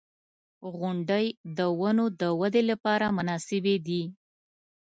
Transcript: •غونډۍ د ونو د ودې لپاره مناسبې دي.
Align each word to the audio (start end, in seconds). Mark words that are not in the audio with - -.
•غونډۍ 0.77 1.25
د 1.57 1.59
ونو 1.79 2.05
د 2.21 2.23
ودې 2.39 2.63
لپاره 2.71 3.05
مناسبې 3.17 3.75
دي. 3.87 4.03